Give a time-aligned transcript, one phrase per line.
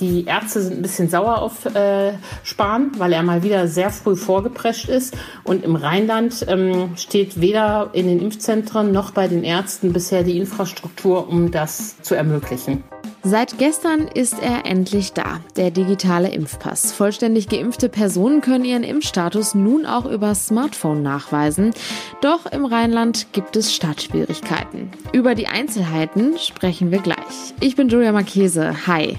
[0.00, 2.12] Die Ärzte sind ein bisschen sauer auf äh,
[2.44, 5.16] Spahn, weil er mal wieder sehr früh vorgeprescht ist.
[5.44, 10.38] Und im Rheinland ähm, steht weder in den Impfzentren noch bei den Ärzten bisher die
[10.38, 12.84] Infrastruktur, um das zu ermöglichen.
[13.24, 16.92] Seit gestern ist er endlich da, der digitale Impfpass.
[16.92, 21.74] Vollständig geimpfte Personen können ihren Impfstatus nun auch über Smartphone nachweisen.
[22.20, 24.90] Doch im Rheinland gibt es Startschwierigkeiten.
[25.12, 27.54] Über die Einzelheiten sprechen wir gleich.
[27.60, 28.86] Ich bin Julia Marchese.
[28.86, 29.18] Hi.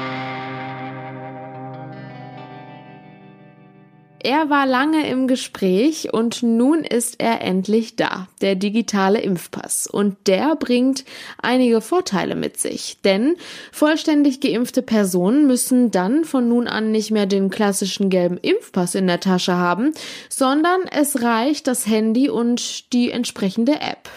[4.23, 9.87] Er war lange im Gespräch und nun ist er endlich da, der digitale Impfpass.
[9.87, 11.05] Und der bringt
[11.41, 12.99] einige Vorteile mit sich.
[13.03, 13.35] Denn
[13.71, 19.07] vollständig geimpfte Personen müssen dann von nun an nicht mehr den klassischen gelben Impfpass in
[19.07, 19.91] der Tasche haben,
[20.29, 24.07] sondern es reicht das Handy und die entsprechende App.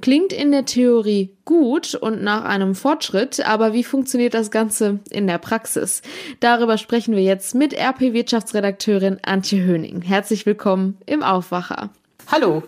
[0.00, 5.26] Klingt in der Theorie gut und nach einem Fortschritt, aber wie funktioniert das Ganze in
[5.26, 6.00] der Praxis?
[6.40, 10.02] Darüber sprechen wir jetzt mit RP-Wirtschaftsredakteurin Antje Höning.
[10.02, 11.90] Herzlich willkommen im Aufwacher.
[12.30, 12.62] Hallo.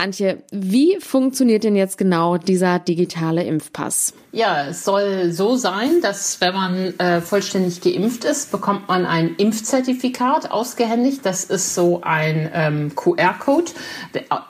[0.00, 4.14] Antje, wie funktioniert denn jetzt genau dieser digitale Impfpass?
[4.32, 9.34] Ja, es soll so sein, dass wenn man äh, vollständig geimpft ist, bekommt man ein
[9.36, 11.26] Impfzertifikat ausgehändigt.
[11.26, 13.72] Das ist so ein ähm, QR-Code.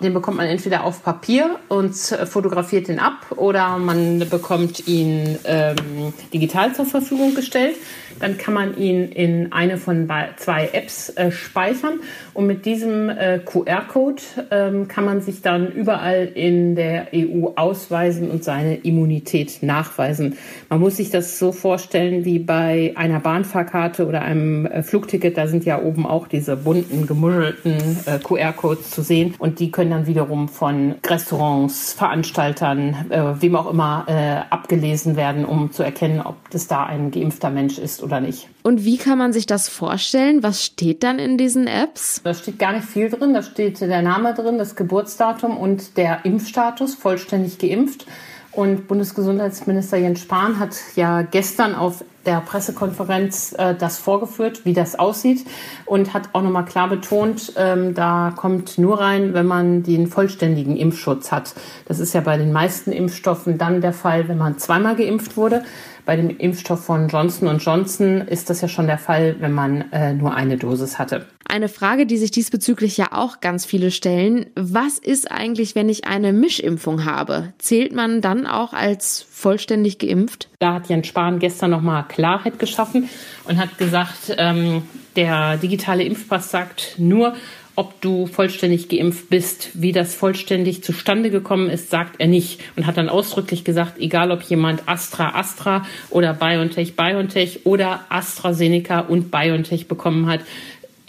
[0.01, 6.13] Den bekommt man entweder auf Papier und fotografiert den ab oder man bekommt ihn ähm,
[6.33, 7.75] digital zur Verfügung gestellt.
[8.19, 12.01] Dann kann man ihn in eine von zwei Apps äh, speichern
[12.35, 18.31] und mit diesem äh, QR-Code ähm, kann man sich dann überall in der EU ausweisen
[18.31, 20.37] und seine Immunität nachweisen.
[20.69, 25.37] Man muss sich das so vorstellen wie bei einer Bahnfahrkarte oder einem äh, Flugticket.
[25.37, 27.75] Da sind ja oben auch diese bunten, gemuschelten
[28.07, 29.35] äh, QR-Codes zu sehen.
[29.39, 35.45] Und die können dann wiederum von Restaurants, Veranstaltern, äh, wem auch immer, äh, abgelesen werden,
[35.45, 38.49] um zu erkennen, ob das da ein geimpfter Mensch ist oder nicht.
[38.63, 40.43] Und wie kann man sich das vorstellen?
[40.43, 42.21] Was steht dann in diesen Apps?
[42.25, 43.35] Da steht gar nicht viel drin.
[43.35, 48.07] Da steht der Name drin, das Geburtsdatum und der Impfstatus, vollständig geimpft.
[48.53, 54.99] Und Bundesgesundheitsminister Jens Spahn hat ja gestern auf der Pressekonferenz äh, das vorgeführt, wie das
[54.99, 55.47] aussieht
[55.87, 60.77] und hat auch nochmal klar betont, ähm, da kommt nur rein, wenn man den vollständigen
[60.77, 61.55] Impfschutz hat.
[61.87, 65.63] Das ist ja bei den meisten Impfstoffen dann der Fall, wenn man zweimal geimpft wurde.
[66.11, 70.13] Bei dem Impfstoff von Johnson Johnson ist das ja schon der Fall, wenn man äh,
[70.13, 71.27] nur eine Dosis hatte.
[71.49, 74.47] Eine Frage, die sich diesbezüglich ja auch ganz viele stellen.
[74.57, 77.53] Was ist eigentlich, wenn ich eine Mischimpfung habe?
[77.59, 80.49] Zählt man dann auch als vollständig geimpft?
[80.59, 83.09] Da hat Jens Spahn gestern nochmal Klarheit geschaffen
[83.45, 84.83] und hat gesagt, ähm,
[85.15, 87.35] der digitale Impfpass sagt nur,
[87.77, 89.71] ob du vollständig geimpft bist.
[89.75, 94.31] Wie das vollständig zustande gekommen ist, sagt er nicht und hat dann ausdrücklich gesagt, egal
[94.31, 100.41] ob jemand Astra Astra oder BioNTech BioNTech oder AstraZeneca und BioNTech bekommen hat,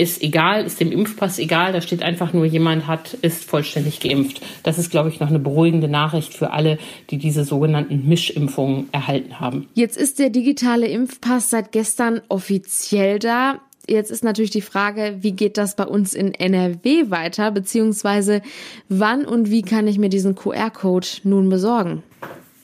[0.02, 4.42] ist egal, ist dem Impfpass egal, da steht einfach nur, jemand hat, ist vollständig geimpft.
[4.64, 6.80] Das ist, glaube ich, noch eine beruhigende Nachricht für alle,
[7.12, 9.68] die diese sogenannten Mischimpfungen erhalten haben.
[9.76, 13.60] Jetzt ist der digitale Impfpass seit gestern offiziell da.
[13.88, 18.42] Jetzt ist natürlich die Frage, wie geht das bei uns in NRW weiter, beziehungsweise
[18.90, 22.04] wann und wie kann ich mir diesen QR-Code nun besorgen?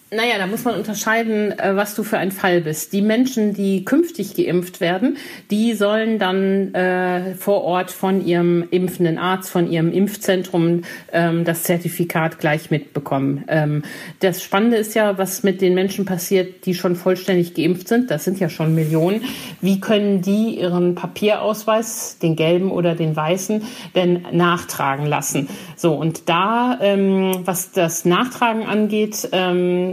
[0.09, 2.93] Naja, da muss man unterscheiden, äh, was du für ein Fall bist.
[2.93, 5.17] Die Menschen, die künftig geimpft werden,
[5.51, 11.63] die sollen dann äh, vor Ort von ihrem impfenden Arzt, von ihrem Impfzentrum ähm, das
[11.63, 13.43] Zertifikat gleich mitbekommen.
[13.49, 13.83] Ähm,
[14.21, 18.09] das Spannende ist ja, was mit den Menschen passiert, die schon vollständig geimpft sind.
[18.09, 19.25] Das sind ja schon Millionen.
[19.59, 23.61] Wie können die ihren Papierausweis, den gelben oder den weißen,
[23.93, 25.49] denn nachtragen lassen?
[25.75, 29.27] So, und da, ähm, was das Nachtragen angeht,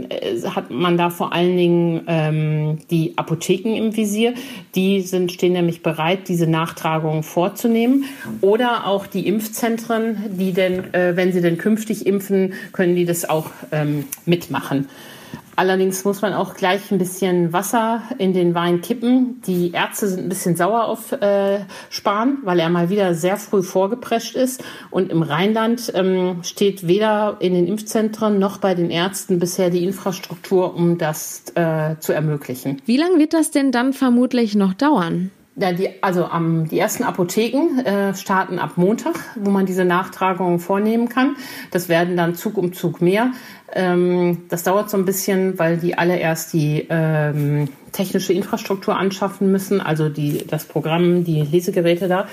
[0.09, 4.33] äh, hat man da vor allen Dingen ähm, die Apotheken im Visier.
[4.75, 8.05] Die sind, stehen nämlich bereit, diese Nachtragungen vorzunehmen.
[8.41, 13.29] Oder auch die Impfzentren, die denn, äh, wenn sie denn künftig impfen, können die das
[13.29, 14.87] auch ähm, mitmachen.
[15.57, 19.41] Allerdings muss man auch gleich ein bisschen Wasser in den Wein kippen.
[19.47, 21.59] Die Ärzte sind ein bisschen sauer auf äh,
[21.89, 24.63] Spahn, weil er mal wieder sehr früh vorgeprescht ist.
[24.91, 29.85] Und im Rheinland ähm, steht weder in den Impfzentren noch bei den Ärzten bisher die
[29.85, 32.81] Infrastruktur, um das äh, zu ermöglichen.
[32.85, 35.31] Wie lange wird das denn dann vermutlich noch dauern?
[35.57, 41.07] Die, also am, die ersten Apotheken äh, starten ab Montag, wo man diese Nachtragungen vornehmen
[41.07, 41.37] kann.
[41.71, 43.31] Das werden dann Zug um Zug mehr.
[43.73, 49.49] Ähm, das dauert so ein bisschen, weil die alle erst die ähm, technische Infrastruktur anschaffen
[49.49, 52.27] müssen, also die, das Programm, die Lesegeräte da.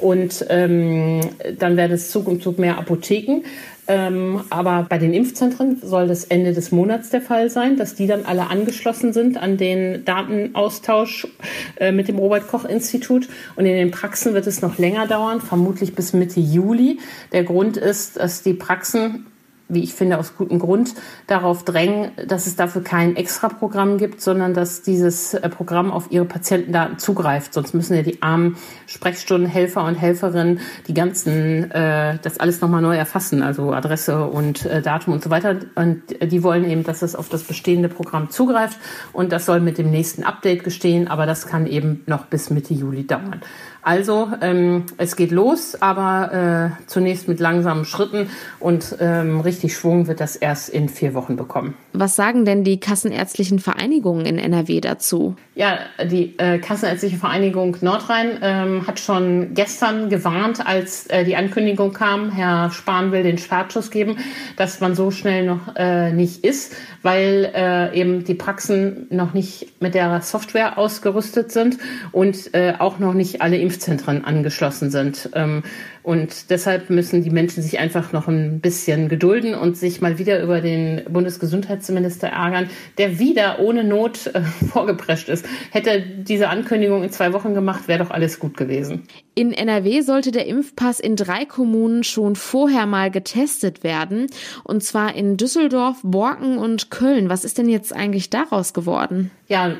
[0.00, 1.20] Und ähm,
[1.56, 3.42] dann werden es Zug um Zug mehr Apotheken.
[3.86, 8.06] Ähm, aber bei den Impfzentren soll das Ende des Monats der Fall sein, dass die
[8.06, 11.28] dann alle angeschlossen sind an den Datenaustausch
[11.76, 13.28] äh, mit dem Robert Koch Institut.
[13.56, 16.98] Und in den Praxen wird es noch länger dauern, vermutlich bis Mitte Juli.
[17.32, 19.26] Der Grund ist, dass die Praxen
[19.68, 20.94] wie ich finde, aus gutem Grund
[21.26, 26.26] darauf drängen, dass es dafür kein Extraprogramm gibt, sondern dass dieses äh, Programm auf ihre
[26.26, 27.54] Patientendaten zugreift.
[27.54, 28.56] Sonst müssen ja die armen
[28.86, 34.82] Sprechstundenhelfer und Helferinnen die ganzen, äh, das alles nochmal neu erfassen, also Adresse und äh,
[34.82, 35.56] Datum und so weiter.
[35.74, 38.78] Und die wollen eben, dass es auf das bestehende Programm zugreift.
[39.12, 42.74] Und das soll mit dem nächsten Update gestehen, aber das kann eben noch bis Mitte
[42.74, 43.40] Juli dauern.
[43.84, 50.06] Also ähm, es geht los, aber äh, zunächst mit langsamen Schritten und ähm, richtig Schwung
[50.06, 51.74] wird das erst in vier Wochen bekommen.
[51.92, 55.36] Was sagen denn die kassenärztlichen Vereinigungen in NRW dazu?
[55.54, 61.92] Ja, die äh, Kassenärztliche Vereinigung Nordrhein ähm, hat schon gestern gewarnt, als äh, die Ankündigung
[61.92, 64.16] kam, Herr Spahn will den Startschuss geben,
[64.56, 69.80] dass man so schnell noch äh, nicht ist, weil äh, eben die Praxen noch nicht
[69.80, 71.76] mit der Software ausgerüstet sind
[72.10, 75.30] und äh, auch noch nicht alle Impf Impfzentren angeschlossen sind.
[75.34, 75.64] Ähm,
[76.04, 80.42] und deshalb müssen die Menschen sich einfach noch ein bisschen gedulden und sich mal wieder
[80.42, 82.68] über den Bundesgesundheitsminister ärgern,
[82.98, 85.46] der wieder ohne Not äh, vorgeprescht ist.
[85.70, 89.04] Hätte diese Ankündigung in zwei Wochen gemacht, wäre doch alles gut gewesen.
[89.34, 94.26] In NRW sollte der Impfpass in drei Kommunen schon vorher mal getestet werden.
[94.62, 97.30] Und zwar in Düsseldorf, Borken und Köln.
[97.30, 99.30] Was ist denn jetzt eigentlich daraus geworden?
[99.48, 99.72] Ja,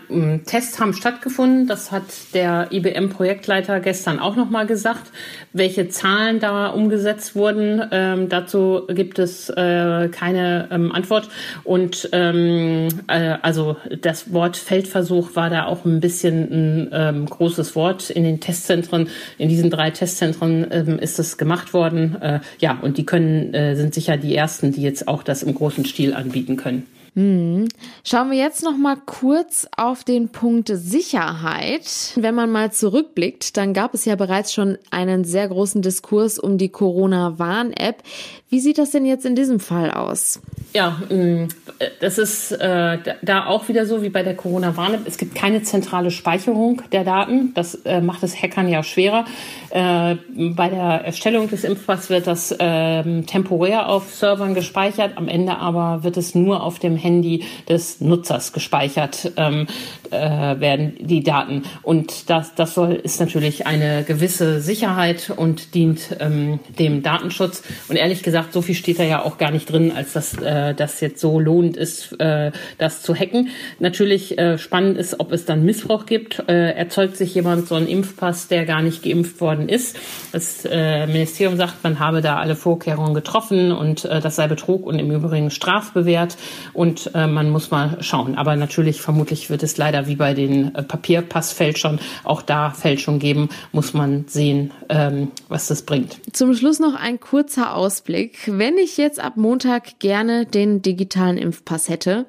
[0.44, 1.67] Tests haben stattgefunden.
[1.67, 2.05] Das hat
[2.35, 5.11] der IBM-Projektleiter gestern auch nochmal gesagt.
[5.53, 7.82] Welche Zahlen Zahlen da umgesetzt wurden.
[7.90, 11.28] Ähm, dazu gibt es äh, keine ähm, Antwort.
[11.64, 17.75] Und ähm, äh, also das Wort Feldversuch war da auch ein bisschen ein ähm, großes
[17.75, 19.08] Wort in den Testzentren.
[19.38, 22.16] In diesen drei Testzentren ähm, ist es gemacht worden.
[22.22, 25.55] Äh, ja, und die können äh, sind sicher die ersten, die jetzt auch das im
[25.55, 26.87] großen Stil anbieten können.
[27.14, 27.69] Hm.
[28.02, 32.12] Schauen wir jetzt noch mal kurz auf den Punkt Sicherheit.
[32.16, 36.58] Wenn man mal zurückblickt, dann gab es ja bereits schon einen sehr großen Diskurs um
[36.58, 38.02] die Corona-Warn-App.
[38.49, 40.40] Wie sieht das denn jetzt in diesem Fall aus?
[40.75, 41.49] Ja, mm,
[42.00, 45.06] das ist äh, da auch wieder so wie bei der Corona-Warn-App.
[45.06, 47.52] Es gibt keine zentrale Speicherung der Daten.
[47.55, 49.25] Das äh, macht es Hackern ja schwerer.
[49.70, 55.12] Äh, bei der Erstellung des Impfpass wird das ähm, temporär auf Servern gespeichert.
[55.16, 59.67] Am Ende aber wird es nur auf dem Handy des Nutzers gespeichert ähm,
[60.11, 61.62] äh, werden die Daten.
[61.83, 67.62] Und das, das soll, ist natürlich eine gewisse Sicherheit und dient ähm, dem Datenschutz.
[67.89, 70.75] Und ehrlich gesagt, so viel steht da ja auch gar nicht drin, als dass äh,
[70.75, 73.50] das jetzt so lohnend ist, äh, das zu hacken.
[73.79, 76.49] Natürlich äh, spannend ist, ob es dann Missbrauch gibt.
[76.49, 79.97] Äh, erzeugt sich jemand so einen Impfpass, der gar nicht geimpft worden ist.
[80.33, 84.87] Das äh, Ministerium sagt, man habe da alle Vorkehrungen getroffen und äh, das sei Betrug
[84.87, 86.37] und im Übrigen strafbewehrt.
[86.73, 88.37] Und und äh, man muss mal schauen.
[88.37, 93.49] Aber natürlich, vermutlich wird es leider wie bei den äh, Papierpassfälschern auch da Fälschung geben.
[93.73, 96.20] Muss man sehen, ähm, was das bringt.
[96.32, 98.38] Zum Schluss noch ein kurzer Ausblick.
[98.46, 102.26] Wenn ich jetzt ab Montag gerne den digitalen Impfpass hätte,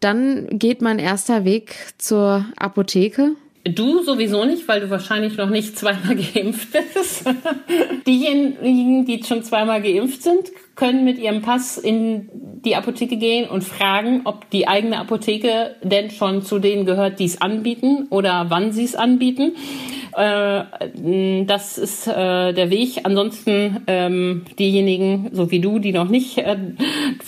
[0.00, 5.78] dann geht mein erster Weg zur Apotheke Du sowieso nicht, weil du wahrscheinlich noch nicht
[5.78, 7.24] zweimal geimpft bist.
[8.06, 12.28] Diejenigen, die schon zweimal geimpft sind, können mit ihrem Pass in
[12.64, 17.24] die Apotheke gehen und fragen, ob die eigene Apotheke denn schon zu denen gehört, die
[17.24, 19.52] es anbieten oder wann sie es anbieten.
[20.16, 23.00] Äh, das ist äh, der Weg.
[23.04, 26.56] Ansonsten ähm, diejenigen, so wie du, die noch nicht äh,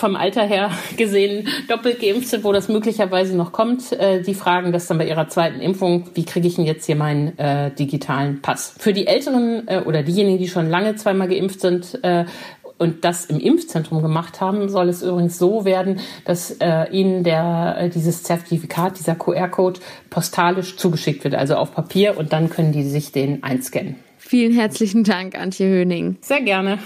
[0.05, 4.71] vom Alter her gesehen doppelt geimpft sind, wo das möglicherweise noch kommt, äh, die fragen
[4.71, 8.43] das dann bei ihrer zweiten Impfung, wie kriege ich denn jetzt hier meinen äh, digitalen
[8.43, 8.75] Pass?
[8.79, 12.27] Für die Älteren äh, oder diejenigen, die schon lange zweimal geimpft sind, äh,
[12.77, 17.77] und das im Impfzentrum gemacht haben, soll es übrigens so werden, dass äh, ihnen der,
[17.79, 19.81] äh, dieses Zertifikat, dieser QR-Code
[20.11, 23.95] postalisch zugeschickt wird, also auf Papier und dann können die sich den einscannen.
[24.19, 26.17] Vielen herzlichen Dank, Antje Höning.
[26.21, 26.79] Sehr gerne.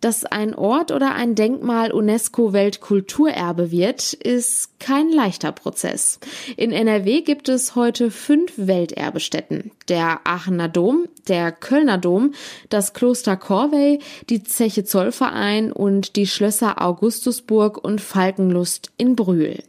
[0.00, 6.20] Dass ein Ort oder ein Denkmal UNESCO-Weltkulturerbe wird, ist kein leichter Prozess.
[6.56, 9.72] In NRW gibt es heute fünf Welterbestätten.
[9.88, 12.32] Der Aachener Dom, der Kölner Dom,
[12.68, 13.98] das Kloster Corvey,
[14.30, 19.64] die Zeche Zollverein und die Schlösser Augustusburg und Falkenlust in Brühl.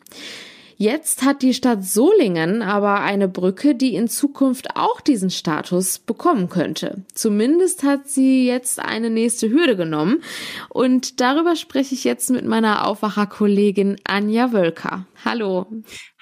[0.81, 6.47] Jetzt hat die Stadt Solingen aber eine Brücke, die in Zukunft auch diesen Status bekommen
[6.47, 7.03] könnte.
[7.13, 10.23] Zumindest hat sie jetzt eine nächste Hürde genommen.
[10.69, 15.05] Und darüber spreche ich jetzt mit meiner Aufwacherkollegin Anja Wölker.
[15.25, 15.65] Hallo.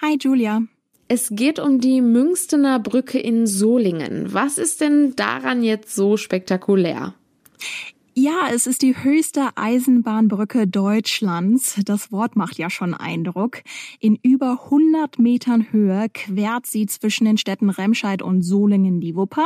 [0.02, 0.64] Hi, Julia.
[1.08, 4.34] Es geht um die Münstener Brücke in Solingen.
[4.34, 7.14] Was ist denn daran jetzt so spektakulär?
[8.20, 11.80] Ja, es ist die höchste Eisenbahnbrücke Deutschlands.
[11.86, 13.62] Das Wort macht ja schon Eindruck.
[14.00, 19.46] In über 100 Metern Höhe quert sie zwischen den Städten Remscheid und Solingen die Wupper.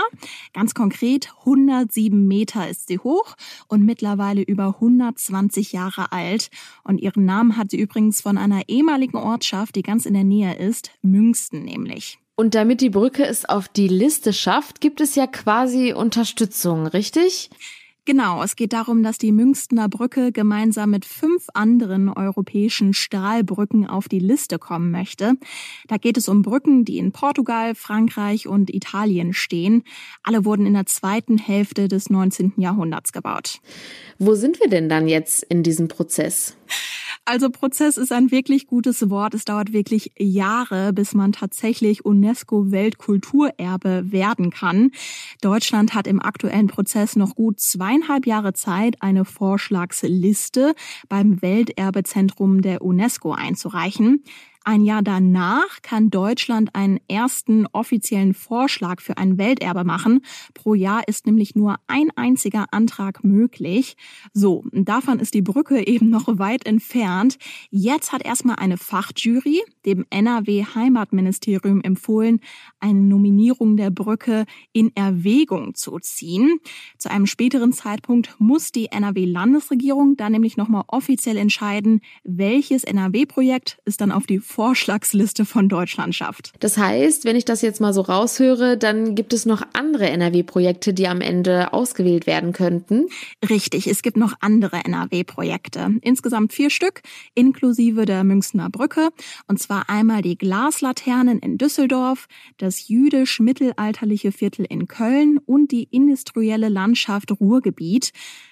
[0.53, 3.35] Ganz konkret 107 Meter ist sie hoch
[3.67, 6.49] und mittlerweile über 120 Jahre alt.
[6.85, 10.55] Und ihren Namen hat sie übrigens von einer ehemaligen Ortschaft, die ganz in der Nähe
[10.55, 12.19] ist, Münsten nämlich.
[12.37, 17.49] Und damit die Brücke es auf die Liste schafft, gibt es ja quasi Unterstützung, richtig?
[18.03, 24.09] Genau, es geht darum, dass die Münstener Brücke gemeinsam mit fünf anderen europäischen Stahlbrücken auf
[24.09, 25.33] die Liste kommen möchte.
[25.87, 29.83] Da geht es um Brücken, die in Portugal, Frankreich und Italien stehen.
[30.23, 32.53] Alle wurden in der zweiten Hälfte des 19.
[32.57, 33.59] Jahrhunderts gebaut.
[34.17, 36.57] Wo sind wir denn dann jetzt in diesem Prozess?
[37.25, 39.33] Also Prozess ist ein wirklich gutes Wort.
[39.33, 44.91] Es dauert wirklich Jahre, bis man tatsächlich UNESCO-Weltkulturerbe werden kann.
[45.41, 50.73] Deutschland hat im aktuellen Prozess noch gut zweieinhalb Jahre Zeit, eine Vorschlagsliste
[51.09, 54.23] beim Welterbezentrum der UNESCO einzureichen.
[54.63, 60.21] Ein Jahr danach kann Deutschland einen ersten offiziellen Vorschlag für ein Welterbe machen.
[60.53, 63.95] Pro Jahr ist nämlich nur ein einziger Antrag möglich.
[64.33, 67.39] So, davon ist die Brücke eben noch weit entfernt.
[67.71, 72.39] Jetzt hat erstmal eine Fachjury dem NRW Heimatministerium empfohlen,
[72.79, 76.59] eine Nominierung der Brücke in Erwägung zu ziehen.
[76.99, 83.79] Zu einem späteren Zeitpunkt muss die NRW Landesregierung dann nämlich nochmal offiziell entscheiden, welches NRW-Projekt
[83.85, 86.51] es dann auf die Vorschlagsliste von Deutschland schafft.
[86.59, 90.93] Das heißt, wenn ich das jetzt mal so raushöre, dann gibt es noch andere NRW-Projekte,
[90.93, 93.07] die am Ende ausgewählt werden könnten.
[93.49, 95.95] Richtig, es gibt noch andere NRW-Projekte.
[96.01, 97.01] Insgesamt vier Stück,
[97.33, 99.09] inklusive der Münchner Brücke.
[99.47, 102.27] Und zwar einmal die Glaslaternen in Düsseldorf,
[102.57, 108.11] das jüdisch-mittelalterliche Viertel in Köln und die industrielle Landschaft Ruhrgebiet.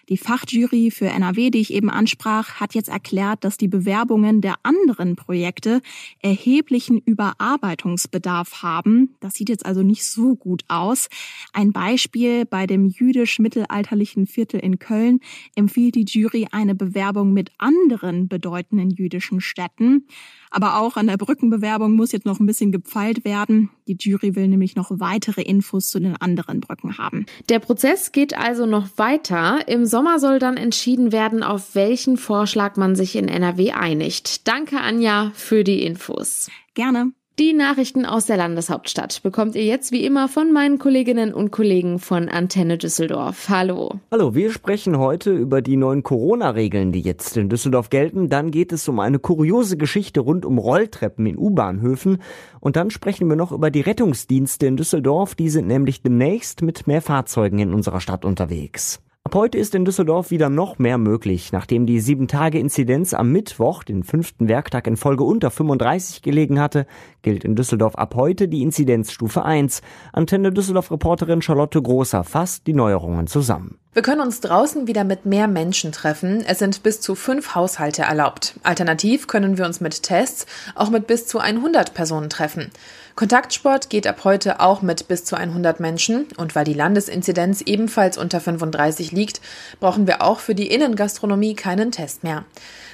[0.09, 4.55] Die Fachjury für NRW, die ich eben ansprach, hat jetzt erklärt, dass die Bewerbungen der
[4.63, 5.81] anderen Projekte
[6.21, 9.15] erheblichen Überarbeitungsbedarf haben.
[9.19, 11.09] Das sieht jetzt also nicht so gut aus.
[11.53, 15.19] Ein Beispiel bei dem jüdisch-mittelalterlichen Viertel in Köln
[15.55, 20.07] empfiehlt die Jury eine Bewerbung mit anderen bedeutenden jüdischen Städten.
[20.49, 23.69] Aber auch an der Brückenbewerbung muss jetzt noch ein bisschen gepfeilt werden.
[23.87, 27.27] Die Jury will nämlich noch weitere Infos zu den anderen Brücken haben.
[27.49, 29.67] Der Prozess geht also noch weiter.
[29.67, 34.47] Im Sommer soll dann entschieden werden, auf welchen Vorschlag man sich in NRW einigt.
[34.47, 36.49] Danke, Anja, für die Infos.
[36.73, 37.11] Gerne.
[37.39, 41.97] Die Nachrichten aus der Landeshauptstadt bekommt ihr jetzt wie immer von meinen Kolleginnen und Kollegen
[41.97, 43.47] von Antenne Düsseldorf.
[43.47, 43.93] Hallo.
[44.11, 48.27] Hallo, wir sprechen heute über die neuen Corona-Regeln, die jetzt in Düsseldorf gelten.
[48.27, 52.21] Dann geht es um eine kuriose Geschichte rund um Rolltreppen in U-Bahnhöfen.
[52.59, 55.33] Und dann sprechen wir noch über die Rettungsdienste in Düsseldorf.
[55.35, 58.99] Die sind nämlich demnächst mit mehr Fahrzeugen in unserer Stadt unterwegs.
[59.25, 61.51] Ab heute ist in Düsseldorf wieder noch mehr möglich.
[61.51, 66.87] Nachdem die 7-Tage-Inzidenz am Mittwoch, den fünften Werktag in Folge unter 35 gelegen hatte,
[67.21, 69.81] gilt in Düsseldorf ab heute die Inzidenzstufe 1.
[70.13, 73.79] Antenne Düsseldorf-Reporterin Charlotte Großer fasst die Neuerungen zusammen.
[73.91, 76.43] Wir können uns draußen wieder mit mehr Menschen treffen.
[76.47, 78.53] Es sind bis zu fünf Haushalte erlaubt.
[78.61, 80.45] Alternativ können wir uns mit Tests
[80.75, 82.69] auch mit bis zu 100 Personen treffen.
[83.15, 86.27] Kontaktsport geht ab heute auch mit bis zu 100 Menschen.
[86.37, 89.41] Und weil die Landesinzidenz ebenfalls unter 35 liegt,
[89.81, 92.45] brauchen wir auch für die Innengastronomie keinen Test mehr.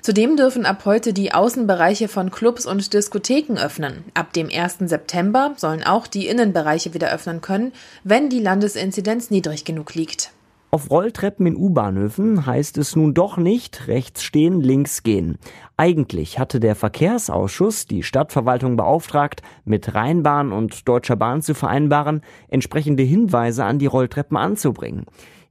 [0.01, 4.05] Zudem dürfen ab heute die Außenbereiche von Clubs und Diskotheken öffnen.
[4.15, 4.77] Ab dem 1.
[4.89, 7.73] September sollen auch die Innenbereiche wieder öffnen können,
[8.05, 10.31] wenn die Landesinzidenz niedrig genug liegt.
[10.71, 15.37] Auf Rolltreppen in U-Bahnhöfen heißt es nun doch nicht rechts stehen, links gehen.
[15.75, 23.03] Eigentlich hatte der Verkehrsausschuss die Stadtverwaltung beauftragt, mit Rheinbahn und Deutscher Bahn zu vereinbaren, entsprechende
[23.03, 25.05] Hinweise an die Rolltreppen anzubringen.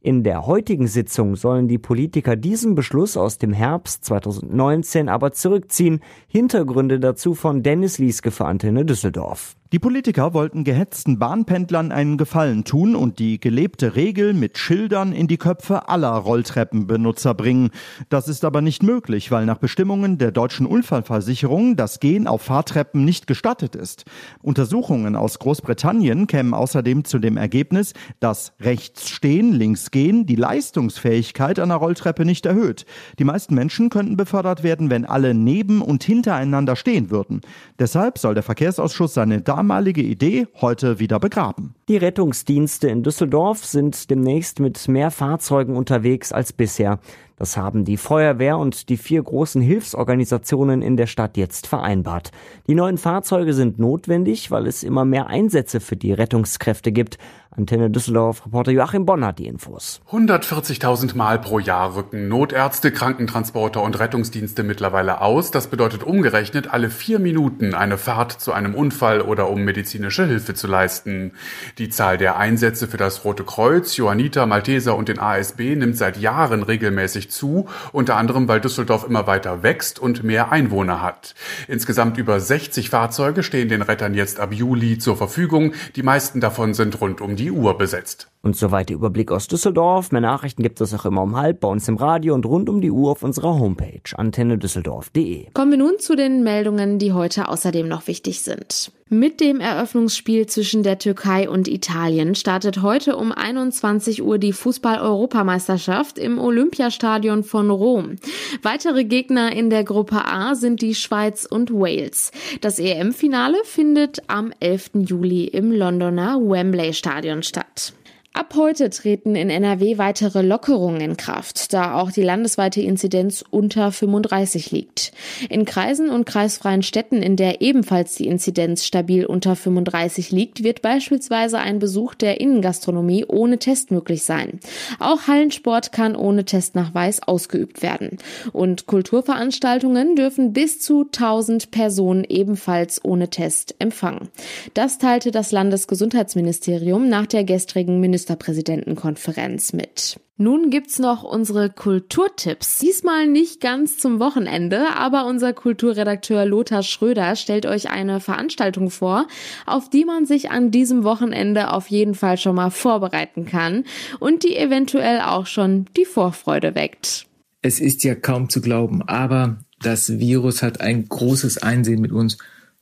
[0.05, 6.01] In der heutigen Sitzung sollen die Politiker diesen Beschluss aus dem Herbst 2019 aber zurückziehen.
[6.29, 9.57] Hintergründe dazu von Dennis Lieske für Antenne Düsseldorf.
[9.75, 15.27] Die Politiker wollten gehetzten Bahnpendlern einen Gefallen tun und die gelebte Regel mit Schildern in
[15.27, 17.71] die Köpfe aller Rolltreppenbenutzer bringen.
[18.09, 23.05] Das ist aber nicht möglich, weil nach Bestimmungen der deutschen Unfallversicherung das Gehen auf Fahrtreppen
[23.05, 24.05] nicht gestattet ist.
[24.43, 31.59] Untersuchungen aus Großbritannien kämen außerdem zu dem Ergebnis, dass rechts stehen, links gehen die Leistungsfähigkeit
[31.59, 32.87] einer Rolltreppe nicht erhöht.
[33.19, 37.41] Die meisten Menschen könnten befördert werden, wenn alle neben und hintereinander stehen würden.
[37.81, 41.75] Deshalb soll der Verkehrsausschuss seine damalige Idee heute wieder begraben.
[41.89, 46.99] Die Rettungsdienste in Düsseldorf sind demnächst mit mehr Fahrzeugen unterwegs als bisher.
[47.37, 52.31] Das haben die Feuerwehr und die vier großen Hilfsorganisationen in der Stadt jetzt vereinbart.
[52.69, 57.19] Die neuen Fahrzeuge sind notwendig, weil es immer mehr Einsätze für die Rettungskräfte gibt.
[57.57, 60.01] Antenne Düsseldorf, Reporter Joachim Bonn hat die Infos.
[60.11, 65.53] 140.000 Mal pro Jahr rücken Notärzte, Krankentransporter und Rettungsdienste mittlerweile aus.
[65.53, 70.55] Das bedeutet umgerechnet alle vier Minuten eine Fahrt zu einem Unfall oder um medizinische Hilfe
[70.55, 71.33] zu leisten.
[71.79, 76.17] Die Zahl der Einsätze für das Rote Kreuz, Johanniter, Malteser und den ASB nimmt seit
[76.17, 81.35] Jahren regelmäßig zu, unter anderem weil Düsseldorf immer weiter wächst und mehr Einwohner hat.
[81.69, 85.75] Insgesamt über 60 Fahrzeuge stehen den Rettern jetzt ab Juli zur Verfügung.
[85.97, 88.29] Die meisten davon sind rund um die Uhr besetzt.
[88.45, 90.13] Und soweit der Überblick aus Düsseldorf.
[90.13, 92.83] Mehr Nachrichten gibt es auch immer um halb bei uns im Radio und rund um
[92.83, 95.47] die Uhr auf unserer Homepage antennedüsseldorf.de.
[95.55, 98.93] Kommen wir nun zu den Meldungen, die heute außerdem noch wichtig sind.
[99.09, 106.19] Mit dem Eröffnungsspiel zwischen der Türkei und Italien startet heute um 21 Uhr die Fußball-Europameisterschaft
[106.19, 108.17] im Olympiastadion von Rom.
[108.63, 112.31] Weitere Gegner in der Gruppe A sind die Schweiz und Wales.
[112.61, 114.91] Das EM-Finale findet am 11.
[115.07, 117.95] Juli im Londoner Wembley Stadion statt.
[118.37, 123.93] Ab heute treten in NRW weitere Lockerungen in Kraft, da auch die landesweite Inzidenz unter
[123.93, 125.13] 35 liegt.
[125.51, 130.83] In Kreisen und kreisfreien Städten, in der ebenfalls die Inzidenz stabil unter 35 liegt, wird
[130.83, 134.59] beispielsweise ein Besuch der Innengastronomie ohne Test möglich sein.
[134.99, 138.19] Auch Hallensport kann ohne Testnachweis ausgeübt werden.
[138.53, 144.29] Und Kulturveranstaltungen dürfen bis zu 1000 Personen ebenfalls ohne Test empfangen.
[144.75, 150.19] Das teilte das Landesgesundheitsministerium nach der gestrigen Minister Ministerpräsidentenkonferenz mit.
[150.37, 152.79] Nun gibt's noch unsere Kulturtipps.
[152.79, 159.29] Diesmal nicht ganz zum Wochenende, aber unser Kulturredakteur Lothar Schröder stellt euch eine Veranstaltung vor,
[159.67, 163.85] auf die man sich an diesem Wochenende auf jeden Fall schon mal vorbereiten kann
[164.19, 167.27] und die eventuell auch schon die Vorfreude weckt.
[167.63, 172.39] Es ist ja kaum zu glauben, aber das Virus hat ein großes Einsehen mit uns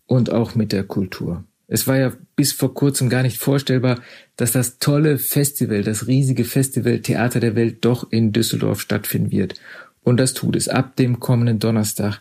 [0.07, 1.45] und auch mit der Kultur.
[1.73, 4.02] Es war ja bis vor kurzem gar nicht vorstellbar,
[4.37, 9.55] dass das tolle Festival, das riesige Festival Theater der Welt doch in Düsseldorf stattfinden wird.
[10.02, 10.69] Und das tut es.
[10.69, 12.21] Ab dem kommenden Donnerstag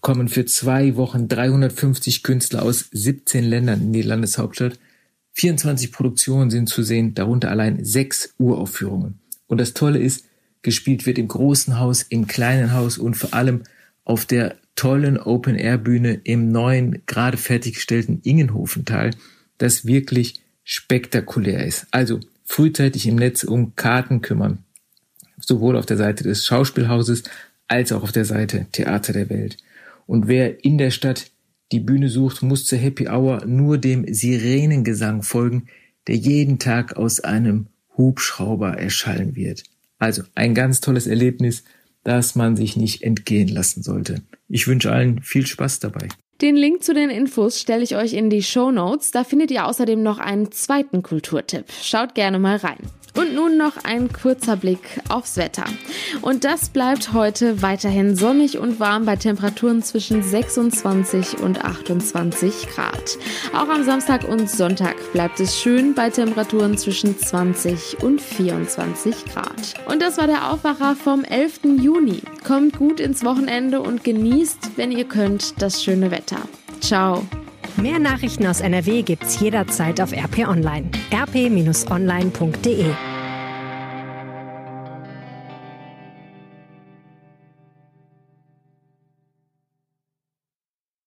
[0.00, 4.80] kommen für zwei Wochen 350 Künstler aus 17 Ländern in die Landeshauptstadt.
[5.34, 9.20] 24 Produktionen sind zu sehen, darunter allein sechs Uraufführungen.
[9.46, 10.24] Und das Tolle ist,
[10.62, 13.62] gespielt wird im großen Haus, im kleinen Haus und vor allem
[14.04, 19.10] auf der tollen Open-Air-Bühne im neuen, gerade fertiggestellten Ingenhofental,
[19.58, 21.88] das wirklich spektakulär ist.
[21.90, 24.58] Also frühzeitig im Netz um Karten kümmern.
[25.40, 27.24] Sowohl auf der Seite des Schauspielhauses
[27.66, 29.56] als auch auf der Seite Theater der Welt.
[30.06, 31.32] Und wer in der Stadt
[31.72, 35.66] die Bühne sucht, muss zur Happy Hour nur dem Sirenengesang folgen,
[36.06, 39.64] der jeden Tag aus einem Hubschrauber erschallen wird.
[39.98, 41.64] Also ein ganz tolles Erlebnis,
[42.04, 44.22] das man sich nicht entgehen lassen sollte.
[44.48, 46.08] Ich wünsche allen viel Spaß dabei.
[46.40, 49.10] Den Link zu den Infos stelle ich euch in die Show Notes.
[49.10, 51.66] Da findet ihr außerdem noch einen zweiten Kulturtipp.
[51.82, 52.78] Schaut gerne mal rein.
[53.18, 55.64] Und nun noch ein kurzer Blick aufs Wetter.
[56.22, 63.18] Und das bleibt heute weiterhin sonnig und warm bei Temperaturen zwischen 26 und 28 Grad.
[63.52, 69.74] Auch am Samstag und Sonntag bleibt es schön bei Temperaturen zwischen 20 und 24 Grad.
[69.88, 71.62] Und das war der Aufwacher vom 11.
[71.80, 72.22] Juni.
[72.46, 76.38] Kommt gut ins Wochenende und genießt, wenn ihr könnt, das schöne Wetter.
[76.80, 77.26] Ciao.
[77.76, 80.88] Mehr Nachrichten aus NRW gibt's jederzeit auf RP Online.
[81.12, 82.86] rp-online.de